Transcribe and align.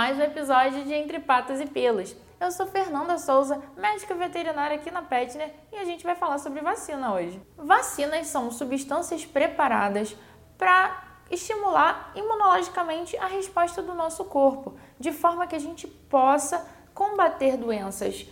mais 0.00 0.18
um 0.18 0.22
episódio 0.22 0.84
de 0.84 0.94
Entre 0.94 1.20
Patas 1.20 1.60
e 1.60 1.66
Pelas. 1.66 2.16
Eu 2.40 2.50
sou 2.50 2.66
Fernanda 2.66 3.18
Souza, 3.18 3.62
médica 3.76 4.14
veterinária 4.14 4.76
aqui 4.76 4.90
na 4.90 5.02
Petner 5.02 5.52
e 5.72 5.76
a 5.76 5.84
gente 5.84 6.04
vai 6.04 6.14
falar 6.14 6.38
sobre 6.38 6.60
vacina 6.62 7.12
hoje. 7.12 7.40
Vacinas 7.56 8.28
são 8.28 8.50
substâncias 8.50 9.26
preparadas 9.26 10.16
para 10.56 11.02
estimular 11.30 12.12
imunologicamente 12.14 13.16
a 13.18 13.26
resposta 13.26 13.82
do 13.82 13.94
nosso 13.94 14.24
corpo, 14.24 14.74
de 14.98 15.12
forma 15.12 15.46
que 15.46 15.54
a 15.54 15.60
gente 15.60 15.86
possa 15.86 16.66
combater 16.94 17.56
doenças 17.56 18.26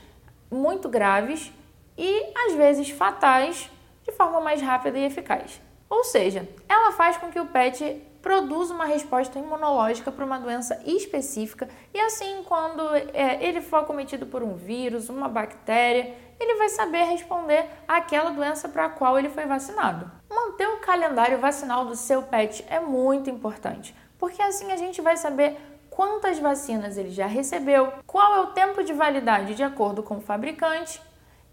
muito 0.50 0.88
graves 0.88 1.52
e 1.96 2.32
às 2.46 2.54
vezes 2.54 2.88
fatais 2.90 3.70
de 4.04 4.12
forma 4.12 4.40
mais 4.40 4.62
rápida 4.62 4.98
e 4.98 5.04
eficaz. 5.04 5.60
Ou 5.88 6.04
seja, 6.04 6.48
ela 6.68 6.92
faz 6.92 7.16
com 7.16 7.30
que 7.30 7.40
o 7.40 7.46
pet 7.46 8.02
produza 8.20 8.74
uma 8.74 8.84
resposta 8.84 9.38
imunológica 9.38 10.10
para 10.10 10.24
uma 10.24 10.38
doença 10.38 10.80
específica 10.84 11.68
e 11.94 12.00
assim, 12.00 12.42
quando 12.44 12.82
é, 13.14 13.42
ele 13.42 13.60
for 13.60 13.78
acometido 13.78 14.26
por 14.26 14.42
um 14.42 14.54
vírus, 14.54 15.08
uma 15.08 15.28
bactéria, 15.28 16.14
ele 16.38 16.56
vai 16.56 16.68
saber 16.68 17.04
responder 17.04 17.66
àquela 17.86 18.30
doença 18.30 18.68
para 18.68 18.86
a 18.86 18.90
qual 18.90 19.18
ele 19.18 19.30
foi 19.30 19.46
vacinado. 19.46 20.10
Manter 20.28 20.68
o 20.68 20.80
calendário 20.80 21.38
vacinal 21.38 21.84
do 21.84 21.96
seu 21.96 22.22
pet 22.22 22.64
é 22.68 22.80
muito 22.80 23.30
importante, 23.30 23.94
porque 24.18 24.42
assim 24.42 24.72
a 24.72 24.76
gente 24.76 25.00
vai 25.00 25.16
saber 25.16 25.56
quantas 25.88 26.38
vacinas 26.38 26.96
ele 26.96 27.10
já 27.10 27.26
recebeu, 27.26 27.92
qual 28.06 28.34
é 28.34 28.40
o 28.40 28.46
tempo 28.48 28.84
de 28.84 28.92
validade 28.92 29.54
de 29.54 29.62
acordo 29.62 30.02
com 30.02 30.18
o 30.18 30.20
fabricante 30.20 31.00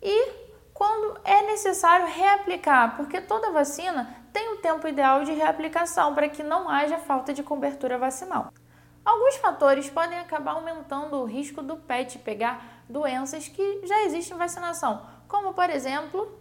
e 0.01 0.45
quando 0.73 1.19
é 1.23 1.41
necessário 1.43 2.05
reaplicar, 2.05 2.97
porque 2.97 3.21
toda 3.21 3.51
vacina 3.51 4.24
tem 4.35 4.51
o 4.51 4.57
tempo 4.57 4.85
ideal 4.85 5.23
de 5.23 5.31
reaplicação 5.31 6.13
para 6.13 6.27
que 6.27 6.43
não 6.43 6.67
haja 6.67 6.97
falta 6.97 7.33
de 7.33 7.41
cobertura 7.41 7.97
vacinal. 7.97 8.51
Alguns 9.05 9.37
fatores 9.37 9.89
podem 9.89 10.19
acabar 10.19 10.55
aumentando 10.55 11.15
o 11.15 11.23
risco 11.23 11.61
do 11.61 11.77
pet 11.77 12.19
pegar 12.19 12.83
doenças 12.89 13.47
que 13.47 13.87
já 13.87 14.03
existem 14.03 14.35
em 14.35 14.37
vacinação, 14.37 15.05
como 15.29 15.53
por 15.53 15.69
exemplo 15.69 16.37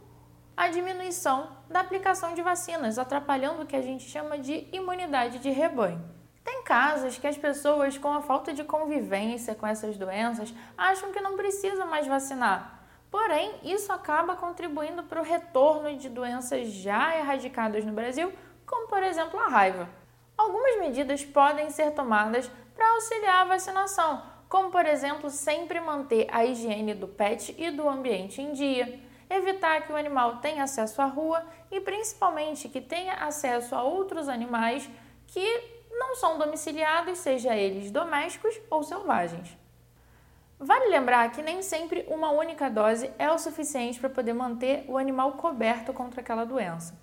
a 0.57 0.67
diminuição 0.67 1.51
da 1.71 1.79
aplicação 1.79 2.35
de 2.35 2.43
vacinas, 2.43 2.99
atrapalhando 2.99 3.63
o 3.63 3.67
que 3.67 3.77
a 3.77 3.83
gente 3.83 4.11
chama 4.11 4.39
de 4.39 4.67
imunidade 4.73 5.39
de 5.39 5.51
rebanho. 5.51 6.03
Tem 6.43 6.65
casos 6.65 7.17
que 7.17 7.29
as 7.29 7.39
pessoas, 7.39 7.97
com 7.97 8.13
a 8.13 8.23
falta 8.23 8.53
de 8.53 8.65
convivência 8.65 9.55
com 9.55 9.69
essas 9.69 9.97
doenças, 9.97 10.53
acham 10.77 11.13
que 11.13 11.21
não 11.21 11.37
precisa 11.37 11.87
mais 11.87 12.09
vacinar. 12.09 12.84
Porém, 13.15 13.55
isso 13.63 13.93
acaba 13.93 14.35
contribuindo 14.35 15.05
para 15.05 15.21
o 15.21 15.25
retorno 15.25 15.97
de 15.97 16.09
doenças 16.09 16.67
já 16.67 17.17
erradicadas 17.17 17.85
no 17.85 17.93
Brasil, 17.93 18.33
como 18.67 18.89
por 18.89 19.05
exemplo 19.05 19.39
a 19.39 19.47
raiva. 19.47 19.89
Algumas 20.37 20.81
medidas 20.81 21.25
podem 21.25 21.71
ser 21.71 21.93
tomadas 21.93 22.51
para 22.75 22.91
auxiliar 22.95 23.43
a 23.43 23.45
vacinação, 23.45 24.21
como 24.49 24.69
por 24.73 24.85
exemplo 24.85 25.31
sempre 25.31 25.81
manter 25.81 26.27
a 26.33 26.45
higiene 26.45 26.93
do 26.93 27.07
pet 27.07 27.55
e 27.57 27.71
do 27.71 27.89
ambiente 27.89 28.43
em 28.43 28.53
dia, 28.53 29.01
evitar 29.31 29.83
que 29.83 29.93
o 29.93 29.97
animal 29.97 30.39
tenha 30.39 30.65
acesso 30.65 31.01
à 31.01 31.07
rua 31.07 31.41
e 31.71 31.81
principalmente 31.81 32.69
que 32.69 32.81
tenha 32.81 33.15
acesso 33.15 33.77
a 33.77 33.83
outros 33.85 34.29
animais 34.29 34.91
que 35.29 35.63
não 35.89 36.17
são 36.17 36.37
domiciliados, 36.37 37.19
seja 37.19 37.55
eles 37.55 37.93
domésticos 37.93 38.61
ou 38.69 38.83
selvagens. 38.83 39.57
Vale 40.59 40.89
lembrar 40.89 41.31
que 41.33 41.43
nem 41.43 41.63
sempre 41.63 42.05
uma 42.09 42.31
única 42.31 42.71
dose 42.71 43.11
é 43.19 43.31
o 43.31 43.39
suficiente 43.39 43.99
para 43.99 44.09
poder 44.09 44.33
manter 44.33 44.85
o 44.89 44.97
animal 44.97 45.33
coberto 45.33 45.93
contra 45.93 46.21
aquela 46.21 46.45
doença. 46.45 46.97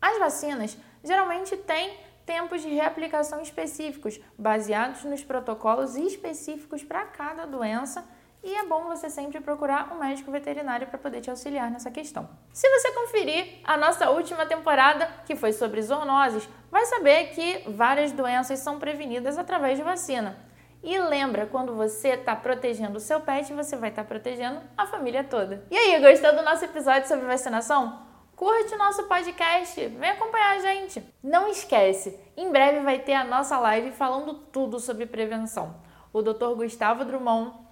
As 0.00 0.18
vacinas 0.18 0.76
geralmente 1.02 1.56
têm 1.56 1.96
tempos 2.24 2.62
de 2.62 2.68
reaplicação 2.68 3.40
específicos, 3.40 4.20
baseados 4.38 5.04
nos 5.04 5.22
protocolos 5.22 5.96
específicos 5.96 6.82
para 6.82 7.04
cada 7.04 7.46
doença 7.46 8.04
e 8.42 8.54
é 8.54 8.62
bom 8.66 8.84
você 8.84 9.08
sempre 9.08 9.40
procurar 9.40 9.90
um 9.90 9.98
médico 9.98 10.30
veterinário 10.30 10.86
para 10.86 10.98
poder 10.98 11.22
te 11.22 11.30
auxiliar 11.30 11.70
nessa 11.70 11.90
questão. 11.90 12.28
Se 12.52 12.68
você 12.68 12.92
conferir 12.92 13.60
a 13.64 13.76
nossa 13.78 14.10
última 14.10 14.44
temporada, 14.44 15.10
que 15.24 15.34
foi 15.34 15.52
sobre 15.52 15.80
zoonoses, 15.80 16.46
vai 16.70 16.84
saber 16.84 17.30
que 17.30 17.64
várias 17.70 18.12
doenças 18.12 18.58
são 18.58 18.78
prevenidas 18.78 19.38
através 19.38 19.78
de 19.78 19.82
vacina. 19.82 20.36
E 20.84 20.98
lembra, 20.98 21.46
quando 21.46 21.74
você 21.74 22.10
está 22.10 22.36
protegendo 22.36 22.98
o 22.98 23.00
seu 23.00 23.18
pet, 23.18 23.50
você 23.54 23.74
vai 23.74 23.88
estar 23.88 24.02
tá 24.02 24.08
protegendo 24.08 24.60
a 24.76 24.86
família 24.86 25.24
toda. 25.24 25.64
E 25.70 25.78
aí, 25.78 25.98
gostou 25.98 26.36
do 26.36 26.42
nosso 26.42 26.62
episódio 26.62 27.08
sobre 27.08 27.24
vacinação? 27.24 28.02
Curte 28.36 28.76
nosso 28.76 29.04
podcast, 29.04 29.86
vem 29.86 30.10
acompanhar 30.10 30.56
a 30.56 30.58
gente. 30.58 31.02
Não 31.22 31.48
esquece, 31.48 32.20
em 32.36 32.52
breve 32.52 32.80
vai 32.80 32.98
ter 32.98 33.14
a 33.14 33.24
nossa 33.24 33.58
live 33.58 33.92
falando 33.92 34.34
tudo 34.52 34.78
sobre 34.78 35.06
prevenção. 35.06 35.74
O 36.12 36.20
Dr. 36.20 36.54
Gustavo 36.54 37.02
Drummond 37.02 37.64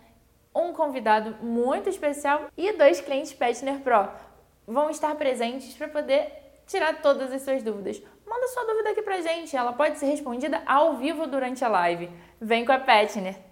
um 0.54 0.72
convidado 0.72 1.36
muito 1.44 1.88
especial 1.90 2.46
e 2.56 2.72
dois 2.72 3.00
clientes 3.00 3.32
Petner 3.34 3.80
Pro 3.80 4.08
vão 4.66 4.88
estar 4.88 5.14
presentes 5.16 5.74
para 5.74 5.88
poder 5.88 6.41
tirar 6.66 7.00
todas 7.02 7.32
as 7.32 7.42
suas 7.42 7.62
dúvidas. 7.62 8.02
Manda 8.26 8.48
sua 8.48 8.64
dúvida 8.64 8.90
aqui 8.90 9.02
pra 9.02 9.20
gente, 9.20 9.56
ela 9.56 9.72
pode 9.72 9.98
ser 9.98 10.06
respondida 10.06 10.62
ao 10.66 10.96
vivo 10.96 11.26
durante 11.26 11.64
a 11.64 11.68
live. 11.68 12.10
Vem 12.40 12.64
com 12.64 12.72
a 12.72 12.78
Petner! 12.78 13.51